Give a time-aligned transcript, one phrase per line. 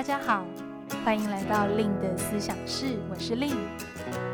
[0.00, 0.46] 大家好，
[1.04, 3.54] 欢迎来到 Lin 的思想室，我是 Lin，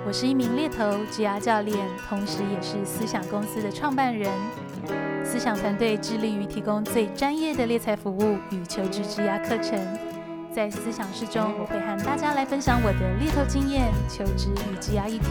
[0.06, 1.76] 我是一名猎头职涯教练，
[2.08, 4.30] 同时也是思想公司的创办人。
[5.24, 9.76] 思想团队致力于提供最专业的猎才服务与求职职涯课程。
[10.54, 15.26] 在思想室中，我会和大家来分享我的猎头经验、求职与职涯议题，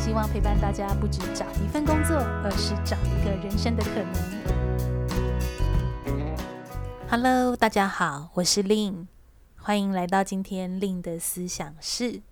[0.00, 4.14] 希望陪伴大家不只找一份工作，而是找一个人生的可能。
[7.08, 9.06] Hello，大家好，我是 Lin，
[9.62, 12.22] 欢迎来到今天另的思想室。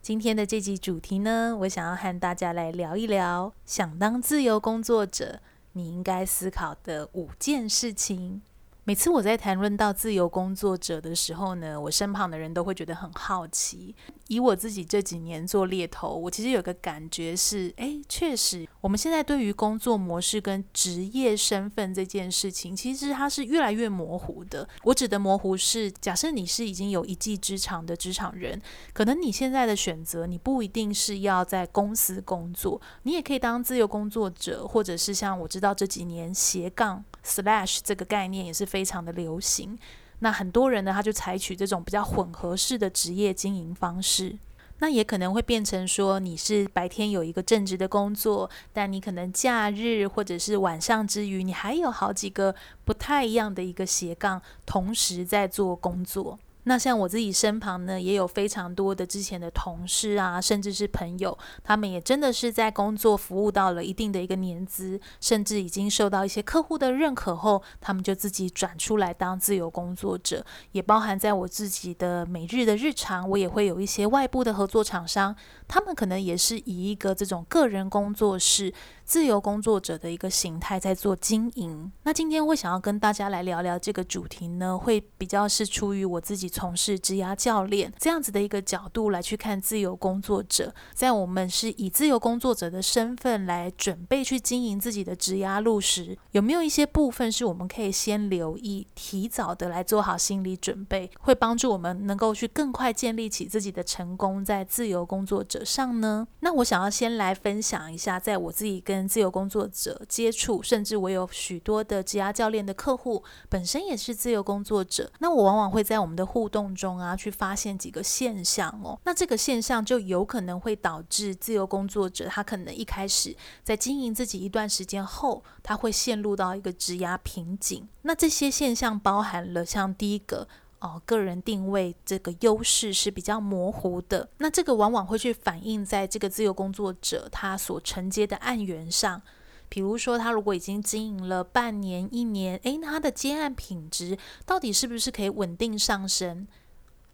[0.00, 5.40] 今天的这集主题呢，我想要和大家来聊一聊，想当自由工作者，
[5.72, 8.40] 你应该思考的五件事情。
[8.86, 13.96] 每次我在谈论到自由工作者的时候呢，我身旁的人都会觉得很好奇。
[14.28, 24.68] 以我自己这几年做猎头，我其实有个感觉是，诶，确实，我们现在对于工作模式跟职业身份这件事情，其实它是越来越模糊的。
[24.82, 28.60] 我指的模糊是，假设你是已经有一技之长的职场人，
[28.92, 39.78] 可能你现在的选择，你不一定是要在公司工作，你也可以当自由工作者，或者是像我知道这几年斜杠 slash 这个概念也是非常的流行，
[40.18, 44.38] 那很多人呢，他就采取这种比较混合式的职业经营方式，
[44.78, 56.38] 那也可能会变成说，你是白天有一个正职的工作，但你可能假日或者是晚上之余，你还有好几个不太一样的一个斜杠，同时在做工作。
[56.64, 70.44] 那像我自己身旁呢，也有非常多的之前的同事啊，甚至是朋友，他们也真的是在工作服务到了一定的一个年资，甚至已经受到一些客户的认可后，他们就自己转出来当自由工作者。
[70.72, 75.36] 也包含在我自己的每日的日常，我也会有一些外部的合作厂商，
[75.68, 78.72] 他们可能也是以一个这种个人工作室。
[79.04, 81.92] 自由工作者的一个形态在做经营。
[82.02, 90.74] 那今天会想要跟大家来聊聊这个主题呢，会比较是出于我自己从事职涯教练这样子的一个角度来去看自由工作者。
[90.94, 106.26] 在我们是以自由工作者的身份来准备去经营自己的职涯路时，有没有一些部分是我们可以先留意、提早的来做好心理准备，会帮助我们能够去更快建立起自己的成功在自由工作者上呢？
[106.40, 115.10] 那我想要先来分享一下，在我自己跟跟自由工作者接触，甚至我有许多的职涯教练的客户，本身也是自由工作者。
[115.18, 118.98] 那我往往会在我们的互动中啊，去发现几个现象哦。
[119.04, 127.88] 那这个现象就有可能会导致自由工作者他可能一开始在经营自己一段时间后，他会陷入到一个职涯瓶颈。
[128.02, 130.46] 那这些现象包含了像第一个。
[130.84, 139.22] 哦，个人定位这个优势是比较模糊的，那这个往往会去反映在这个自由工作者他所承接的案源上，
[139.70, 146.46] 比如说他如果已经经营了半年、一年，诶，他的接案品质到底是不是可以稳定上升？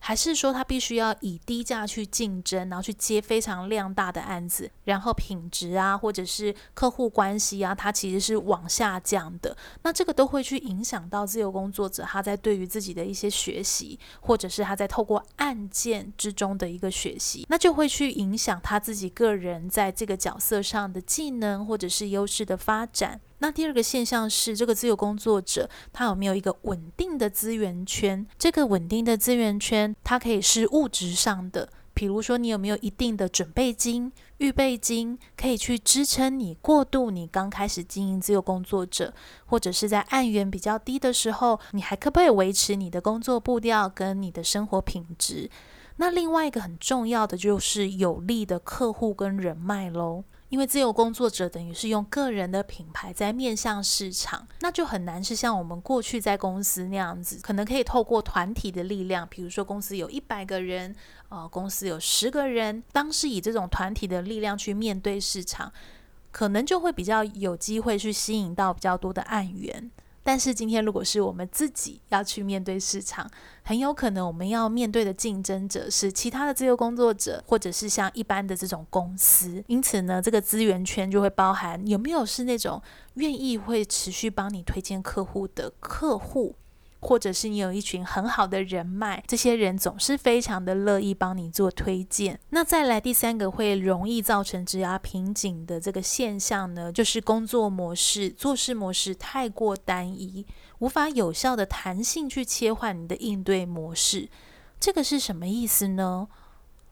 [0.00, 9.56] 还是说他必须要以低价去竞争，然后去接非常量大的案子，然后品质啊，或者是客户关系啊，它其实是往下降的。
[9.82, 23.20] 那这个都会去影响到自由工作者他在对于自己的一些学习，或者是他在透过案件之中的一个学习，那就会去影响他自己个人在这个角色上的技能或者是优势的发展。
[23.40, 28.26] 那第二个现象是，这个自由工作者他有没有一个稳定的资源圈？
[28.38, 39.12] 这个稳定的资源圈，它可以是物质上的，比如说你有没有一定的准备金、预备金，可以去支撑你过渡你刚开始经营自由工作者，
[39.46, 45.48] 或者是在案源比较低的时候，你还可不可以维持你的工作步调跟你的生活品质？
[45.96, 50.24] 那另外一个很重要的就是有利的客户跟人脉喽。
[50.50, 60.94] 因为自由工作者等于是用个人的品牌在面向市场，那就很难是像我们过去在公司那样子，可能可以透过团体的力量，比如说公司有一百个人，
[61.28, 65.72] 呃，公司有十个人，当时以这种团体的力量去面对市场，
[66.32, 69.90] 可能就会比较有机会去吸引到比较多的案源。
[70.22, 73.28] 但是今天，如果是我们自己要去面对市场，
[73.62, 79.64] 很有可能我们要面对的竞争者是其他的自由工作者，或者是像一般的这种公司。
[79.66, 82.80] 因此呢，这个资源圈就会包含有没有是那种
[83.14, 86.54] 愿意会持续帮你推荐客户的客户。
[87.00, 92.38] 或者是你有一群很好的人脉，这些人总是非常的乐意帮你做推荐。
[92.50, 100.46] 那再来第三个会容易造成职涯瓶颈的这个现象呢，就是工作模式、做事模式太过单一，
[100.78, 104.28] 无法有效的弹性去切换你的应对模式。
[104.78, 106.28] 这个是什么意思呢？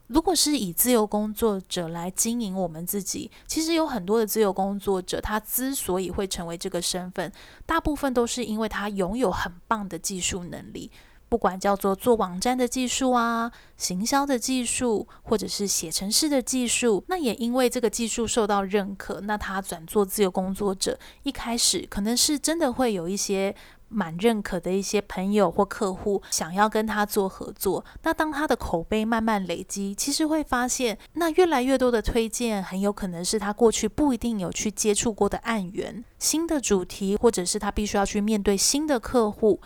[0.09, 7.31] 如果是以自由工作者来经营我们自己，其实有很多的自由工作者，他之所以会成为这个身份，
[7.67, 10.91] 大部分都是因为他拥有很棒的技术能力。
[11.29, 23.55] 不管叫做做网站的技术啊、行销的技术，或者是写程式的技术，那也因为这个技术受到认可，那他转做自由工作者，一开始可能是真的会有一些
[23.89, 27.83] 蛮认可的一些朋友或客户想要跟他做合作。
[28.03, 39.59] 那当他的口碑慢慢累积，其实会发现，那越来越多的推荐，很有可能是他过去不一定有去接触过的案源、新的主题，或者是他必须要去面对新的客户。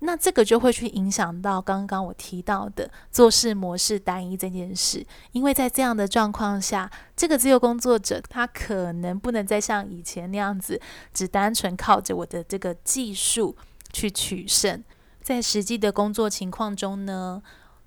[0.00, 10.78] 那这个就会去影响到刚刚我提到的做事模式单一这件事，因为在这样的状况下，这个自由工作者他可能不能再像以前那样子，
[11.14, 13.56] 只单纯靠着我的这个技术
[13.92, 14.84] 去取胜。
[15.22, 17.42] 在实际的工作情况中呢，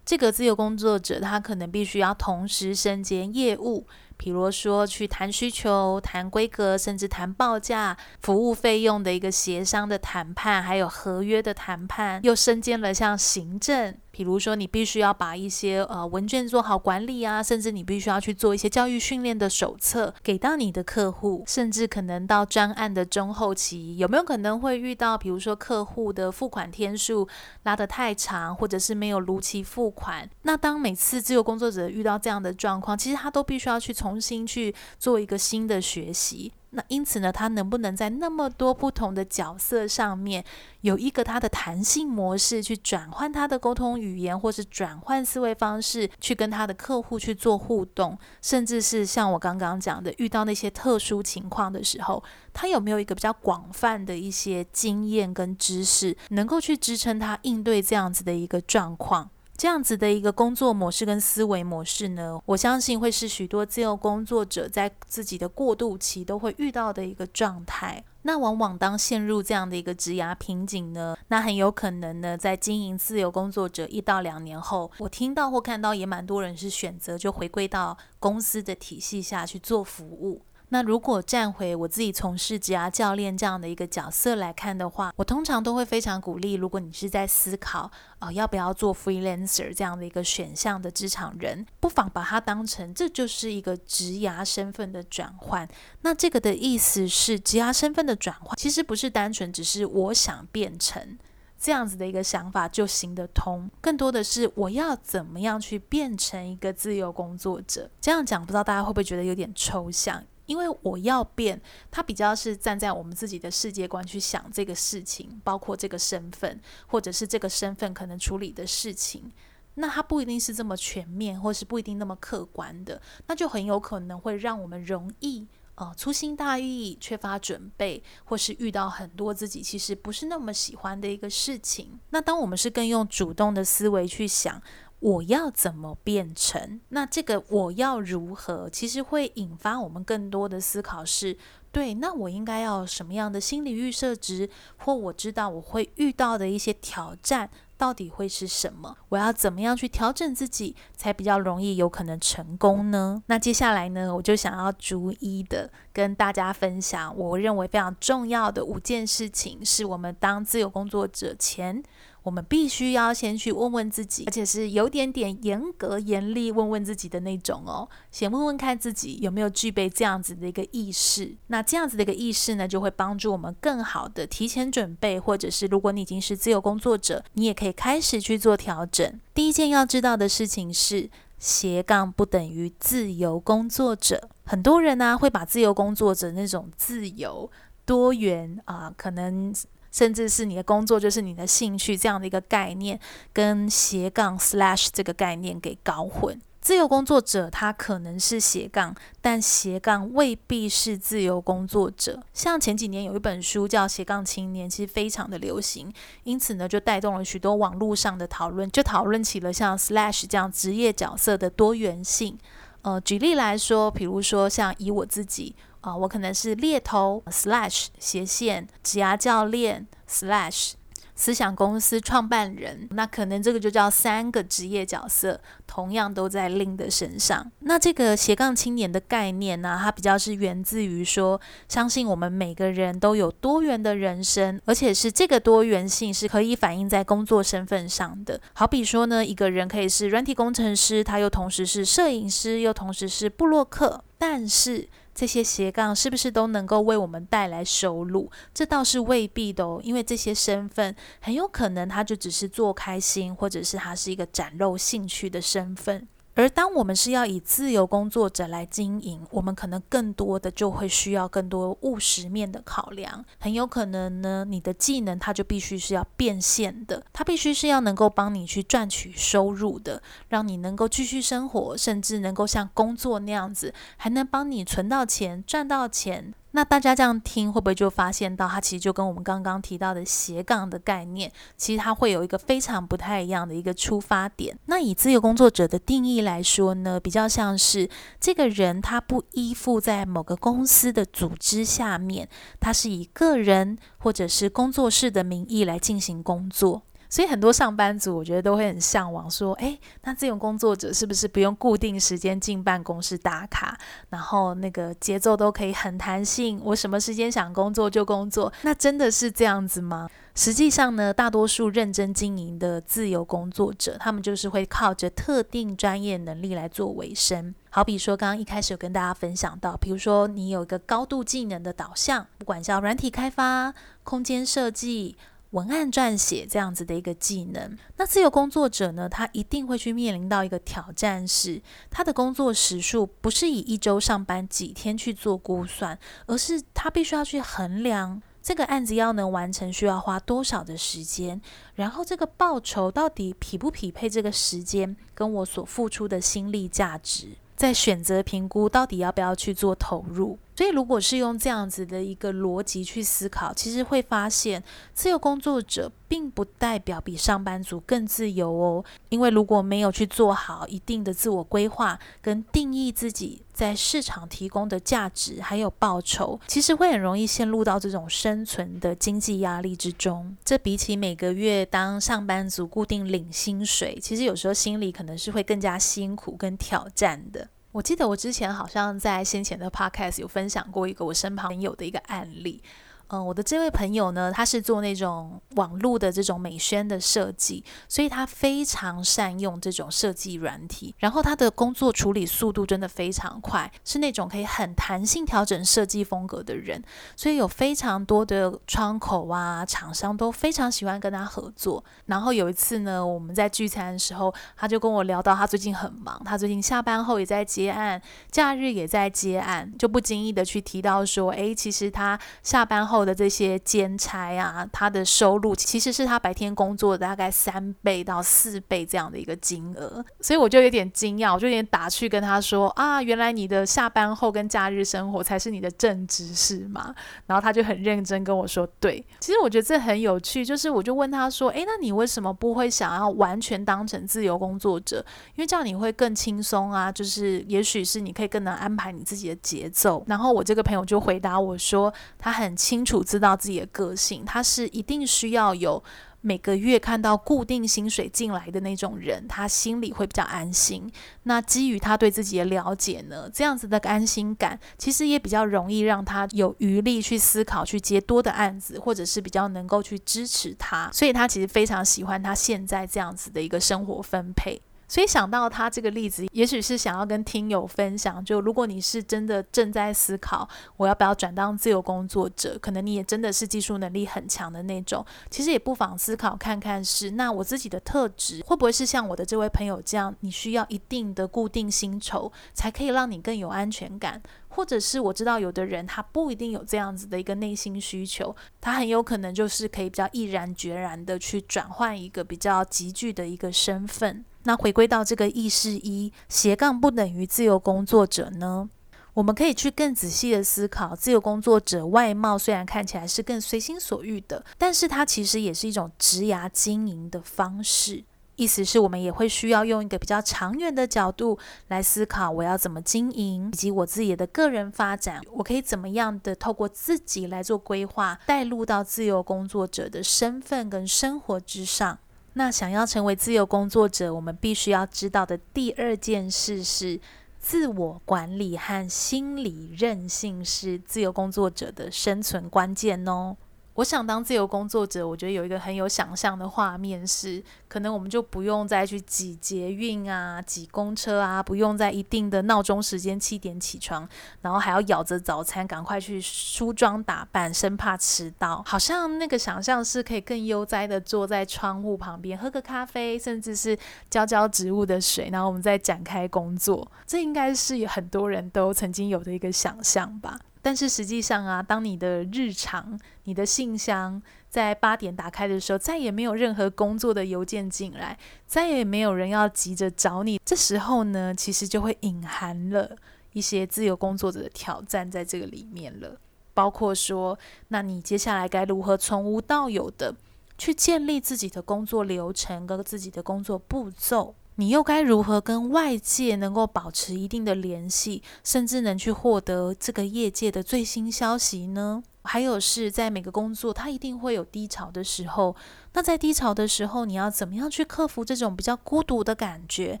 [0.04, 3.86] 这个自由工作者他可能必须要同时身兼业务。
[4.16, 13.94] 比如说去谈需求、谈规格，甚至谈报价、服务费用的一个协商的谈判，还有合约的谈判，又身兼了像行政。
[14.10, 27.28] 比如说，你必须要把一些呃文件做好管理啊，甚至你必须要去做一些教育训练的手册给到你的客户，甚至可能到专案的中后期，有没有可能会遇到，比如说客户的付款天数
[27.64, 30.26] 拉得太长，或者是没有如期付款？
[30.44, 36.52] 那当每次自由工作者遇到这样的状况，其实他都必须要去重新去做一个新的学习。
[36.70, 40.44] 那因此呢，他能不能在那么多不同的角色上面
[40.82, 59.30] 有一个他的弹性模式，去转换他的沟通语言，或是转换思维方式，去跟他的客户去做互动，甚至是像我刚刚讲的，遇到那些特殊情况的时候，他有没有一个比较广泛的一些经验跟知识，能够去支撑他应对这样子的一个状况？
[59.56, 68.04] 这样子的一个工作模式跟思维模式呢，我相信会是许多自由工作者在自己的过渡期都会遇到的一个状态。
[68.22, 80.42] 那往往当陷入这样的一个职涯瓶颈呢，那很有可能呢，在经营自由工作者一到两年后，我听到或看到也蛮多人是选择就回归到公司的体系下去做服务。
[80.70, 95.68] 那如果站回我自己从事职涯教练这样的一个角色来看的话，我通常都会非常鼓励，如果你是在思考呃要不要做 freelancer 这样的一个选项的职场人，不妨把它当成这就是一个职涯身份的转换。
[96.00, 101.16] 那这个的意思是，职涯身份的转换其实不是单纯只是我想变成
[101.58, 107.88] 这样子的一个想法就行得通，更多的是我要怎么样去变成一个自由工作者。
[108.00, 110.24] 这样讲，不知道大家会不会觉得有点抽象？
[110.46, 111.60] 因为我要变，
[111.90, 119.30] 他比较是站在我们自己的世界观去想这个事情，包括这个身份，或者是这个身份可能处理的事情，
[119.74, 131.98] 那他不一定是这么全面，或是不一定那么客观的，那就很有可能会让我们容易呃粗心大意、缺乏准备，或是遇到很多自己其实不是那么喜欢的一个事情。
[132.10, 134.62] 那当我们是更用主动的思维去想。
[135.00, 136.80] 我要怎么变成？
[136.88, 138.68] 那这个我要如何？
[138.70, 141.36] 其实会引发我们更多的思考是，
[141.70, 141.94] 对。
[141.94, 144.48] 那我应该要什么样的心理预设值，
[144.78, 148.96] 或我知道我会遇到的一些挑战，到底会是什么？
[149.10, 153.22] 我要怎么样去调整自己，才比较容易有可能成功呢？
[153.26, 161.82] 那接下来呢，我就想要逐一的跟大家分享，我认为非常重要的五件事情，是我们当自由工作者前。
[162.26, 167.88] 我们必须要先去问问自己，而且是有点点严格、严厉问问自己的那种哦。
[168.10, 171.36] 先问问看自己有没有具备这样子的一个意识。
[171.46, 179.20] 那这样子的一个意识呢，就会帮助我们更好的提前准备，或者是如果你已经是自由工作者，你也可以开始去做调整。
[179.32, 184.28] 第一件要知道的事情是，斜杠不等于自由工作者。
[184.46, 187.48] 很多人呢、会把自由工作者那种自由、
[187.84, 189.54] 多元啊、可能。
[189.96, 193.00] 甚至是你的工作就是你的兴趣这样的一个概念，
[193.32, 196.38] 跟斜杠 slash 这个概念给搞混。
[196.60, 202.22] 自由工作者他可能是斜杠，但斜杠未必是自由工作者。
[202.34, 205.90] 像前几年有一本书叫《斜杠青年》，其实非常的流行，
[206.24, 212.36] 因此呢就带动了许多网络上的讨论，就讨论起了像 slash 这样职业角色的多元性。
[212.82, 215.56] 呃，举例来说，比如说像以我自己。
[215.86, 220.72] 啊，我可能是猎头 slash 斜线职涯教练 slash
[221.14, 227.50] 思想公司创办人，那可能这个就叫三个职业角色，同样都在 Lin 的身上。
[227.60, 238.38] 那这个斜杠青年的概念呢，它比较是源自于说，相信我们每个人都有多元的人生，而且是这个多元性是可以反映在工作身份上的。
[238.54, 244.88] 好比说呢，一个人可以是软体工程师，他又同时是摄影师，又同时是布洛克，但是。
[245.16, 248.30] 这些斜杠是不是都能够为我们带来收入？
[248.52, 256.06] 这倒是未必的哦，因为这些身份很有可能他就只是做开心，或者是他是一个展露兴趣的身份。
[256.36, 263.24] 而当我们是要以自由工作者来经营，我们可能更多的就会需要更多务实面的考量。
[263.38, 276.34] 很有可能呢，你的技能它就必须是要变现的，它必须是要能够帮你去赚取收入的，让你能够继续生活，甚至能够像工作那样子，还能帮你存到钱、赚到钱。
[276.56, 284.58] 那大家这样听，会不会就发现到，它其实就跟我们刚刚提到的斜杠的概念，其实它会有一个非常不太一样的一个出发点。
[284.64, 292.26] 那以自由工作者的定义来说呢，比较像是这个人他不依附在某个公司的组织下面，
[292.58, 296.80] 他是以个人或者是工作室的名义来进行工作。
[297.08, 303.78] 所以很多上班族，我觉得都会很向往说，诶，那自由工作者是不是不用固定时间进办公室打卡，
[304.10, 308.52] 然后那个节奏都可以很弹性，我什么时间想工作就工作？
[308.62, 310.08] 那真的是这样子吗？
[310.34, 317.54] 实际上呢，大多数认真经营的自由工作者，他们就是会靠着特定专业能力来做维生。
[317.70, 323.72] 好比说，刚刚一开始有跟大家分享到，比如说你有一个高度技能的导向，不管叫软体开发、
[324.04, 325.16] 空间设计。
[325.56, 341.40] 文案撰写这样子的一个技能，那自由工作者呢，他一定会去面临到一个挑战，是他的工作时数不是以一周上班几天去做估算，而是他必须要去衡量这个案子要能完成需要花多少的时间，
[341.74, 347.28] 然后这个报酬到底匹不匹配这个时间跟我所付出的心力价值。
[347.56, 354.62] 在选择评估到底要不要去做投入，所以如果是用这样子的一个逻辑去思考，其实会发现
[354.94, 358.82] 自由工作者并不代表比上班族更自由哦。
[359.10, 370.34] 因为如果没有去做好一定的自我规划跟定义自己在市场提供的价值还有报酬，其实会很容易陷入到这种生存的经济压力之中。
[370.42, 377.48] 这比起每个月当上班族固定领薪水，其实有时候心里可能是会更加辛苦跟挑战的。
[377.76, 382.62] 我记得我之前好像在先前的 podcast 有分享过一个我身旁朋友的一个案例。
[383.08, 396.82] 嗯，我的这位朋友呢，他是做那种网络的这种美宣的设计，所以他非常善用这种设计软体，然后他的工作处理速度真的非常快，是那种可以很弹性调整设计风格的人，
[397.14, 401.84] 所以有非常多的窗口啊，厂商都非常喜欢跟他合作。
[402.06, 412.95] 然后有一次呢，我们在聚餐的时候，他就跟我聊到他最近很忙，他最近下班后也在接案，假日也在接案，就不经意的去提到说，诶，其实他下班后。
[412.96, 426.94] 后的这些兼差啊，他的收入其实是他白天工作大概三倍到四倍这样的一个金额，所以我就有点惊讶，我就有点打趣跟他说啊，原来你的下班后跟假日生活才是你的正职是吗？
[427.26, 435.04] 然后他就很认真跟我说，对，其实我觉得这很有趣，就是我就问他说，诶，那你为什么不会想要完全当成自由工作者？
[435.34, 440.02] 因为这样你会更轻松啊，就是也许是你可以更能安排你自己的节奏。
[440.06, 445.82] 然后我这个朋友就回答我说，他很清楚知道自己的个性，他是一定需要有
[446.20, 450.90] 每个月看到固定薪水进来的那种人，他心里会比较安心。
[451.24, 460.88] 那基于他对自己的了解呢，这样子的安心感，其实也比较容易让他有余力去思考，去接多的案子，或者是比较能够去支持他。
[460.92, 464.60] 所以他其实非常喜欢他现在这样子的一个生活分配。
[464.88, 494.24] 所以想到他这个例子，也许是想要跟听友分享，就如果你是真的正在思考我要不要转当自由工作者，可能你也真的是技术能力很强的那种，其实也不妨思考看看是，那我自己的特质会不会是像我的这位朋友这样，你需要一定的固定薪酬才可以让你更有安全感，或者是我知道有的人他不一定有这样子的一个内心需求，他很有可能就是可以比较毅然决然的去转换一个比较急剧的一个身份。
[494.46, 498.70] 那回归到这个意识一，斜杠不等于自由工作者呢？
[499.14, 508.04] 我们可以去更仔细的思考，自由工作者外貌虽然看起来是更随心所欲的，但是它其实也是一种职涯经营的方式。
[508.36, 511.38] 意思是我们也会需要用一个比较长远的角度
[511.68, 521.98] 来思考，我要怎么经营，以及我自己的个人发展，我可以怎么样的透过自己来做规划，带入到自由工作者的身份跟生活之上。
[522.38, 527.00] 那想要成为自由工作者，我们必须要知道的第二件事是，
[527.38, 533.38] 自我管理和心理韧性是自由工作者的生存关键哦。
[533.76, 544.08] 我想当自由工作者，我觉得有一个很有想象的画面是，可能我们就不用再去挤捷运啊、挤公车啊，不用在一定的闹钟时间七点起床，
[544.40, 548.62] 然后还要咬着早餐赶快去梳妆打扮，生怕迟到。
[548.66, 553.78] 好像那个想象是可以更悠哉的坐在窗户旁边喝个咖啡，甚至是
[554.08, 556.90] 浇浇植物的水，然后我们再展开工作。
[557.06, 560.40] 这应该是很多人都曾经有的一个想象吧。
[560.66, 564.20] 但是实际上啊，当你的日常、你的信箱
[564.50, 568.18] 在八点打开的时候，再也没有任何工作的邮件进来，
[568.48, 570.40] 再也没有人要急着找你。
[570.44, 572.96] 这时候呢，其实就会隐含了
[573.32, 576.18] 一些自由工作者的挑战在这个里面了。
[576.52, 580.16] 包括说，那你接下来该如何从无到有的
[580.58, 584.34] 去建立自己的工作流程跟自己的工作步骤？
[584.56, 592.02] 你又该如何跟外界能够保持一定的联系，甚至能去获得这个业界的最新消息呢？
[592.24, 595.54] 还有是在每个工作，它一定会有低潮的时候。
[595.92, 600.00] 那在低潮的时候，你要怎么样去克服这种比较孤独的感觉，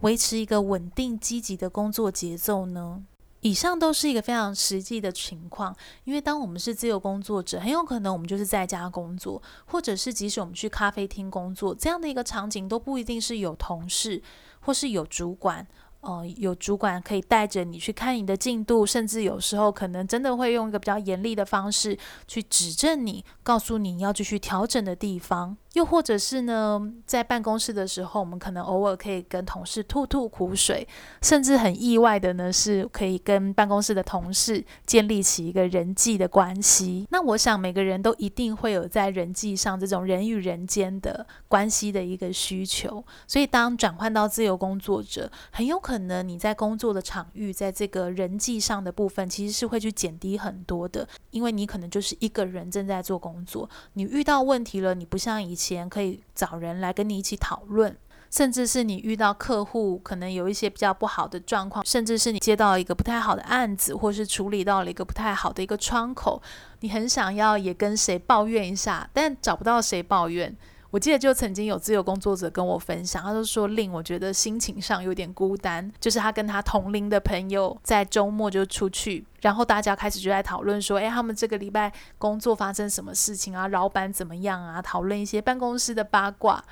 [0.00, 3.02] 维持一个稳定积极的工作节奏呢？
[3.46, 5.72] 以上都是一个非常实际的情况，
[6.02, 14.20] 因为当我们是自由工作者，很有可能我们就是在家工作，或者是即使我们去咖啡厅工作，这样的一个场景都不一定是有同事
[14.58, 15.64] 或是有主管。
[16.00, 21.98] 哦，有主管可以带着你去看你的进度，甚至有时候可能真的会用一个比较严厉的方式
[22.28, 25.56] 去指正你，告诉你要继续调整的地方。
[25.76, 30.88] 又或者是呢，在办公室的时候，我们可能偶尔可以跟同事吐吐苦水，
[31.20, 37.06] 甚至很意外的呢，是可以跟办公室的同事建立起一个人际的关系。
[37.10, 46.26] 那我想每个人都一定会有在人际上这种人与人间的关系的一个需求，所以当转换到自由工作者，很有可能。
[46.26, 57.96] 你在工作的场域，在这个人际上的部分，其实是会去减低很多的，因为你可能就是一个人正在做工作，你遇到问题了，你不像以前可以找人来跟你一起讨论，
[58.30, 66.40] 甚至是你遇到客户可能有一些比较不好的状况，甚至是你接到一个不太好的案子，或是处理到了一个不太好的一个窗口，
[66.80, 70.56] 你很想要也跟谁抱怨一下，但找不到谁抱怨。
[70.96, 83.68] 我记得就曾经有自由工作者跟我分享，他就说令我觉得心情上有点孤单，就是他跟他同龄的朋友在周末就出去，然后大家开始就在讨论说，诶，他们这个礼拜工作发生什么事情啊？
[83.68, 84.80] 老板怎么样啊？
[84.80, 86.64] 讨论一些办公室的八卦。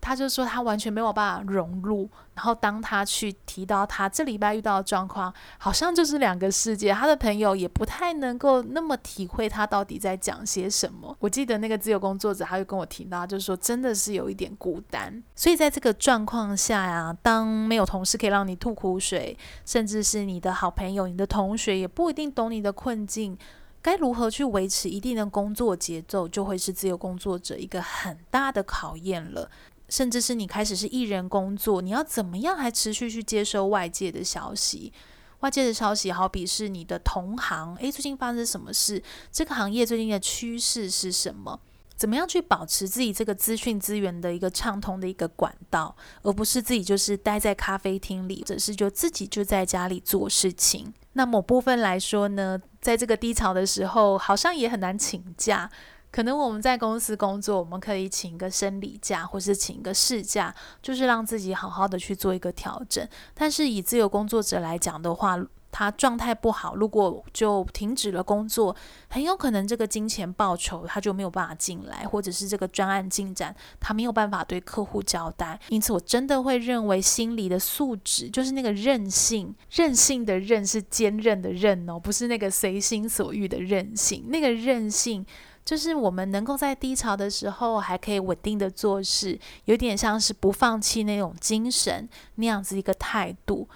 [0.00, 6.92] 他就说他完全没有办法融入，然后当他去提到他这礼拜遇到的状况，好像就是两个世界。
[6.92, 11.14] 他的朋友也不太能够那么体会他到底在讲些什么。
[11.20, 15.22] 我记得那个自由工作者，他就跟我提到，就是说真的是有一点孤单。
[15.34, 19.36] 所以在这个状况下呀，当没有同事可以让你吐苦水，
[19.66, 23.36] 甚至是你的好朋友、你的同学也不一定懂你的困境，
[23.82, 29.50] 该如何去维持一定的工作节奏，就会是自由工作者一个很大的考验了。
[29.90, 34.90] 甚至是你开始是一人工作，你要怎么样还持续去接收外界的消息？
[35.40, 39.02] 外界的消息好比是你的同行，诶，最近发生什么事？
[39.32, 41.60] 这个行业最近的趋势是什么？
[41.96, 50.92] 怎么样去保持自己这个资讯资源的一个畅通的一个管道，而不是自己就是待在咖啡厅里，或者是就自己就在家里做事情？
[51.14, 55.70] 那某部分来说呢，在这个低潮的时候，好像也很难请假。
[56.10, 63.06] 可能我们在公司工作，我们可以请一个生理假，或是请一个事假，就是让自己好好的去做一个调整。
[63.32, 65.38] 但是以自由工作者来讲的话，
[65.72, 68.74] 他状态不好，如果就停止了工作，
[69.08, 75.60] 很有可能这个金钱报酬他就没有办法进来，或者是这个专案进展他没有办法对客户交代。
[75.68, 85.24] 因此，我真的会认为心理的素质，就是那个韧性，韧性的韧是坚韧的韧哦，不是那个随心所欲的韧性，那个韧性。
[85.64, 93.68] 就是我们能够在低潮的时候还可以稳定的做事，有点像是不放弃那种精神，那样子一个态度，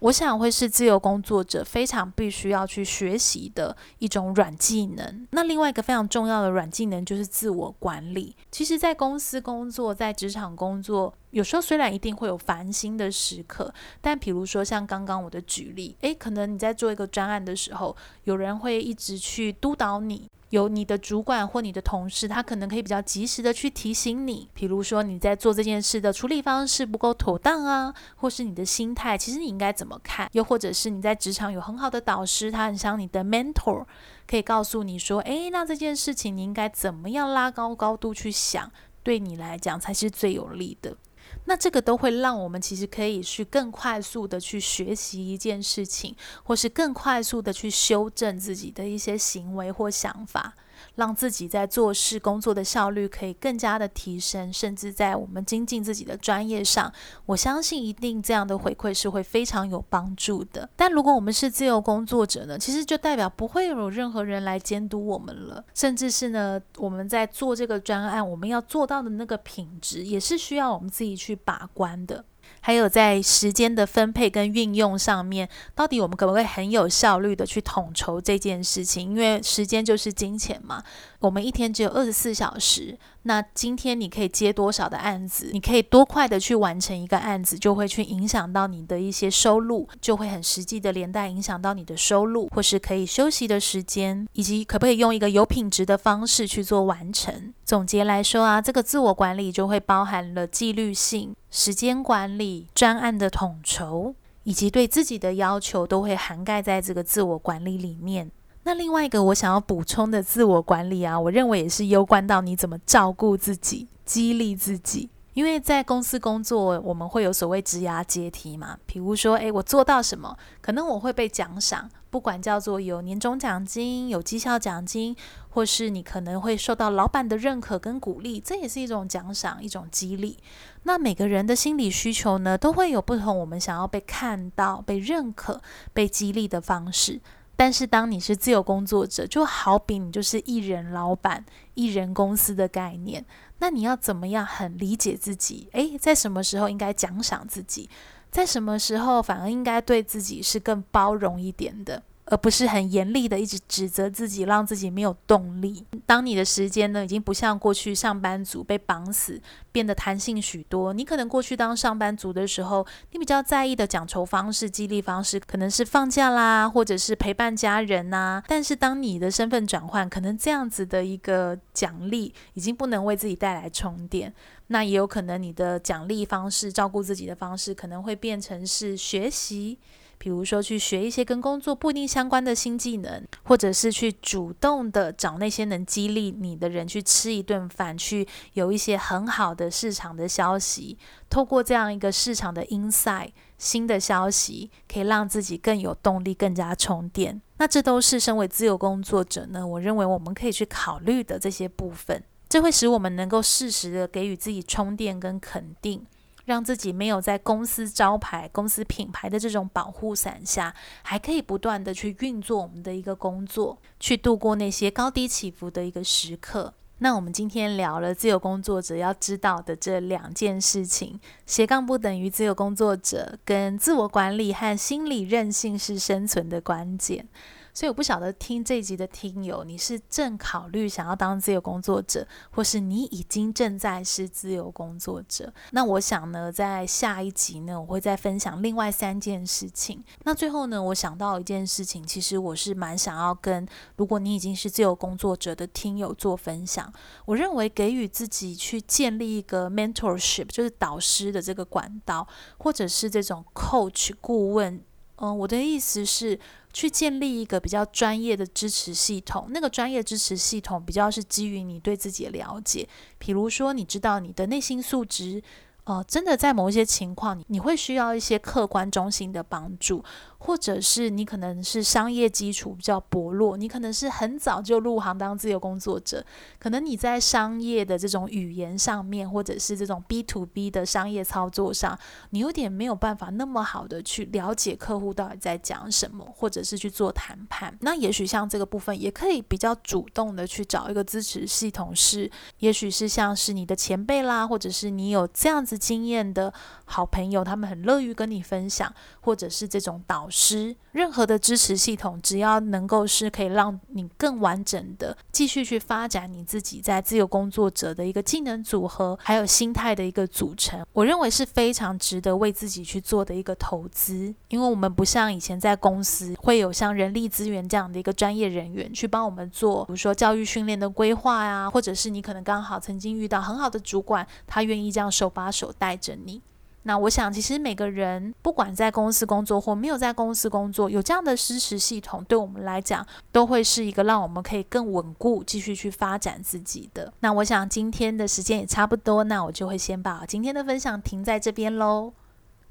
[0.00, 5.26] 我想会是自由工作者非常必须要去学习的一种软技能。
[5.30, 8.36] 那另外一个非常重要的软技能就是自我管理。
[8.50, 20.28] 其实，在公司工作，在职场工作，有时候虽然一定会有烦心的时刻，但比如说像刚刚我的举例，诶，可能你在做一个专案的时候，有人会一直去督导你。
[20.50, 30.28] 有你的主管或你的同事，他可能可以比较及时的去提醒你，比如说你在做这件事的处理方式不够妥当啊，或是你的心态，其实你应该怎么看？
[30.30, 33.84] 又或者是你在职场有很好的导师，他很像你的 mentor，
[34.28, 38.70] 可以告诉你说，诶，那这件事情你应该怎么样拉高高度去想，
[39.02, 40.96] 对你来讲才是最有利的。
[41.44, 50.54] 那这个都会让我们其实可以去更快速的去学习一件事情，或是更快速的去修正自己的一些行为或想法。
[50.96, 56.92] 让自己在做事工作的效率可以更加的提升，甚至在我们精进自己的专业上，
[57.26, 60.68] 我相信一定这样的回馈是会非常有帮助的。
[60.76, 72.24] 但如果我们是自由工作者呢，其实就代表不会有任何人来监督我们了，甚至是呢，我们在做这个专案，我们要做到的那个品质，也是需要我们自己去把关的。
[72.66, 79.10] 还有在时间的分配跟运用上面，到底我们可不可以很有效率的去统筹这件事情？
[79.10, 80.82] 因为时间就是金钱嘛。
[81.18, 85.50] 我们一天只有二十四小时，那今天你可以接多少的案子？
[85.52, 97.54] 你可以多快的去完成一个案子，就会去影响到你的一些收入，就会很实际的连带影响到你的收入，或是可以休息的时间，以及可不可以用一个有品质的方式去做完成。
[97.64, 101.34] 总结来说啊，这个自我管理就会包含了纪律性。
[101.50, 108.30] 时间管理、专案的统筹，以及对自己的要求，都会涵盖在这个自我管理里面。
[108.64, 115.10] 那另外一个我想要补充的自我管理啊，我认为也是攸关到你怎么照顾自己、激励自己。
[115.34, 118.78] 因为在公司工作，我们会有所谓职涯阶梯嘛。
[118.86, 121.90] 比如说，诶，我做到什么，可能我会被奖赏。
[122.08, 125.16] 不管叫做有年终奖金、有绩效奖金，
[125.48, 130.38] 或是你可能会受到老板的认可跟鼓励，这也是一种奖赏、一种激励。
[130.84, 135.60] 那每个人的心理需求呢，都会有不同，我们想要被看到、被认可、
[135.92, 137.20] 被激励的方式。
[137.56, 143.24] 但是当你是自由工作者，就好比你就是一人老板、一人公司的概念，
[143.58, 145.68] 那你要怎么样很理解自己？
[145.72, 147.88] 诶，在什么时候应该奖赏自己？
[148.30, 152.02] 在什么时候反而应该对自己是更包容一点的？
[152.26, 155.84] 而不是很严厉的一直指责自己，让自己没有动力。
[156.06, 160.94] 当你的时间呢，已经不像过去上班族被绑死，变得弹性许多。
[160.94, 168.44] 你可能过去当上班族的时候，你比较在意的奖酬方式、激励方式，可能是放假啦，或者是陪伴家人呐、啊。
[168.48, 174.32] 但是当你的身份转换，可能这样子的一个奖励已经不能为自己带来充电。
[174.68, 179.78] 那也有可能你的奖励方式、照顾自己的方式，可能会变成是学习。
[180.24, 190.96] 比如说，去学一些跟工作不一定相关的新技能，或者是去主动的找那些能激励你的人去吃一顿饭，去有一些很好的市场的消息，
[191.28, 197.42] 透过这样一个市场的 insight，新的消息可以让自己更有动力，更加充电。
[197.58, 206.06] 那这都是身为自由工作者呢，我认为我们可以去考虑的这些部分，这会使我们能够适时的给予自己充电跟肯定。
[206.44, 216.74] 让自己没有在公司招牌、公司品牌的这种保护伞下，还可以不断的去运作我们的一个工作，去度过那些高低起伏的一个时刻。
[216.98, 227.26] 那我们今天聊了自由工作者要知道的这两件事情：斜杠不等于自由工作者，跟自我管理和心理韧性是生存的关键。
[227.74, 235.52] 所以我不晓得听这一集的听友，你是正考虑想要当自由工作者，或是你已经正在是自由工作者？
[235.72, 240.04] 那我想呢，在下一集呢，我会再分享另外三件事情。
[240.22, 246.92] 那最后呢，我想到一件事情，其实我是蛮想要跟如果你已经是自由工作者的听友做分享。
[247.24, 254.80] 我认为给予自己去建立一个 mentorship，就是导师的这个管道，或者是这种 coach 顾问。
[255.16, 256.38] 嗯，我的意思是。
[256.74, 265.40] 去建立一个比较专业的支持系统，那个专业支持系统比较是基于你对自己的了解，比如说你知道你的内心素质，
[265.84, 270.02] 呃，真的在某一些情况，你你会需要一些客观中心的帮助。
[270.46, 276.22] 或者是你可能是商业基础比较薄弱，你可能是很早就入行当自由工作者，
[276.58, 287.74] 可能你在商业的这种语言上面，或者是这种 B to B 的商业操作上，你有点没有办法那么好的去了解客户到底在讲什么，或者是去做谈判。
[287.80, 296.52] 那也许像这个部分，也可以比较主动的去找一个支持系统是，也许是像是你的前辈啦，或者是你有这样子经验的
[296.84, 300.28] 好朋友，他们很乐于跟你分享，或者是这种导。
[300.36, 314.34] 师，任何的支持系统，只要能够是可以让你更完整的继续去发展你自己在自由工作者的一个技能组合，还有心态的一个组成，我认为是非常值得为自己去做的一个投资。
[314.48, 326.42] 因为我们不像以前在公司会有像人力资源这样的一个专业人员去帮我们做，比如说教育训练的规划呀，或者是你可能刚好曾经遇到很好的主管，他愿意这样手把手带着你。
[326.84, 337.12] 那我想，其实每个人不管在公司工作或没有在公司工作，有这样的支持系统，对我们来讲都会是一个让我们可以更稳固、继续去发展自己的。
[337.20, 342.12] 那我想今天的时间也差不多，那我就会先把今天的分享停在这边喽。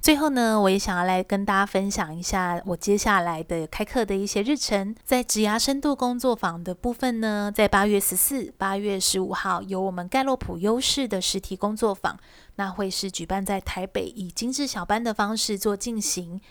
[0.04, 4.94] 最后呢，我也想要来跟大家分享一下我接下来的开课的一些日程。
[5.06, 12.20] 在职涯深度工作坊的部分呢，在八月十四、八月十五号有我们盖洛普优势的实体工作坊，
[12.56, 16.42] 那会是举办在台北，以精致小班的方式做进行。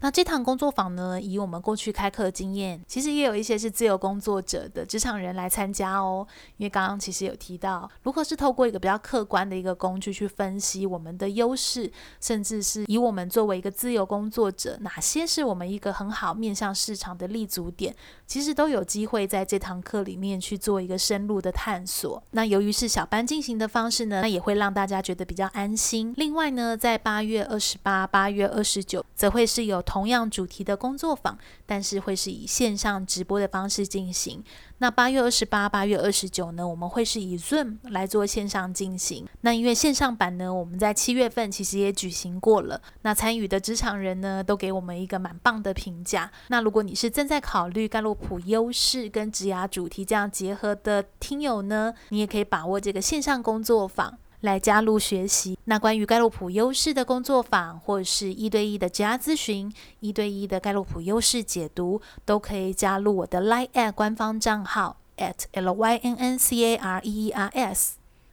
[0.00, 6.26] 那这堂工作坊呢，以我们过去开课的经验，其实也有一些是自由工作者的职场人来参加哦。
[6.58, 22.22] 因为刚刚其实有提到，如何是透过一个比较客观的一个工具去分析我们的优势，甚至是以我们作为一个自由工作者，哪些是我们一个很好面向市场的立足点，其实都有机会在这堂课里面去做一个深入的探索。
[22.32, 26.12] 那由于是小班进行的方式呢，那也会让大家觉得比较安心。
[26.18, 34.44] 另外呢，在八月二十八、八月二十九，则会是有同样主题的工作坊，但是会是以线上直播的方式进行。
[34.76, 39.26] 那八月二十八、八月二十九呢，我们会是以 Zoom 来做线上进行。
[39.40, 42.78] 那因为线上版呢，我们在七月份其实也举行过了。
[43.00, 46.30] 那参与的职场人呢，都给我们一个蛮棒的评价。
[46.48, 54.18] 那如果你是正在考虑盖洛普优势跟职涯主题这样结合的听友呢，你也可以把握这个线上工作坊。
[54.40, 55.58] 来加入学习。
[55.64, 66.80] 那关于盖洛普优势的工作坊，或者是一对一的职涯咨询、一对一的盖洛普优势解读，都可以加入我的 Line@ 官方账号 at lynncares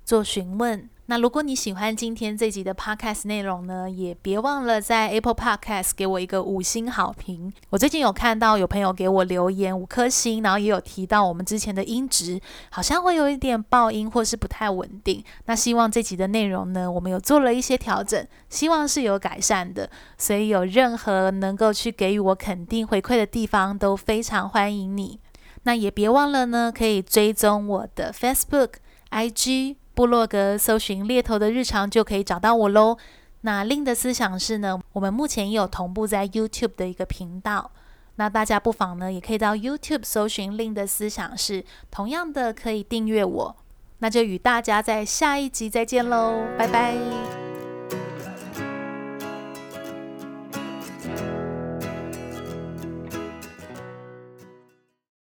[0.05, 0.89] 做询问。
[1.07, 7.51] 那如果你喜欢今天这集的 Podcast 内容呢，也别忘了在 Apple Podcast 给我一个五星好评。
[7.71, 12.39] 我最近有看到有朋友给我留言五颗星，然后也有提到我们之前的音质
[12.69, 15.21] 好像会有一点爆音或是不太稳定。
[15.45, 19.89] 那希望这集的内容呢，我们有做了一些调整，希望是有改善的。
[20.17, 25.19] 所以有任何能够去给予我肯定回馈的地方，都非常欢迎你。
[25.63, 28.75] 那也别忘了呢，可以追踪我的 Facebook、
[29.11, 29.75] IG。
[29.93, 32.97] 部落格搜寻猎头的日常就可以找到我喽。
[33.41, 37.71] 那另的思想是呢，我们目前也有同步在 YouTube 的一个频道，
[38.15, 43.55] 那大家不妨呢也可以到 YouTube 搜寻令的思想是，同样的可以订阅我。
[43.99, 47.42] 那就与大家在下一集再见喽，拜拜。